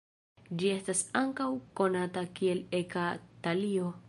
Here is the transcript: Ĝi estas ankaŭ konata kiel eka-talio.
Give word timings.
Ĝi 0.61 0.71
estas 0.75 1.03
ankaŭ 1.21 1.47
konata 1.81 2.25
kiel 2.41 2.67
eka-talio. 2.83 3.97